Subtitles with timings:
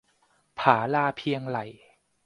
[0.59, 1.65] ผาลาเพียงไหล่